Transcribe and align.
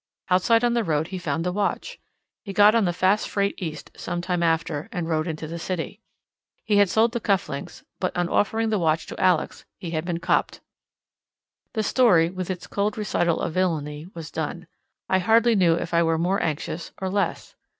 Outside 0.31 0.63
on 0.63 0.73
the 0.73 0.83
road 0.83 1.09
he 1.09 1.19
found 1.19 1.43
the 1.43 1.51
watch. 1.51 1.99
He 2.43 2.53
got 2.53 2.73
on 2.73 2.85
the 2.85 2.91
fast 2.91 3.29
freight 3.29 3.53
east, 3.59 3.91
some 3.95 4.19
time 4.19 4.41
after, 4.41 4.89
and 4.91 5.07
rode 5.07 5.27
into 5.27 5.45
the 5.45 5.59
city. 5.59 6.01
He 6.63 6.77
had 6.77 6.89
sold 6.89 7.11
the 7.11 7.19
cuff 7.19 7.47
links, 7.47 7.83
but 7.99 8.17
on 8.17 8.27
offering 8.27 8.69
the 8.71 8.79
watch 8.79 9.05
to 9.05 9.19
Alex 9.19 9.63
he 9.77 9.91
had 9.91 10.03
been 10.03 10.17
"copped." 10.19 10.59
The 11.73 11.83
story, 11.83 12.31
with 12.31 12.49
its 12.49 12.65
cold 12.65 12.97
recital 12.97 13.39
of 13.41 13.53
villainy, 13.53 14.07
was 14.15 14.31
done. 14.31 14.65
I 15.07 15.19
hardly 15.19 15.55
knew 15.55 15.75
if 15.75 15.93
I 15.93 16.01
were 16.01 16.17
more 16.17 16.41
anxious, 16.41 16.91
or 16.99 17.07
less. 17.07 17.53